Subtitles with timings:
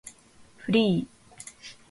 [0.57, 1.07] フリー